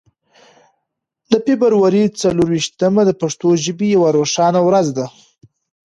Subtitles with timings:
[1.31, 5.05] د فبرورۍ څلور ویشتمه د پښتو ژبې یوه روښانه ورځ ده.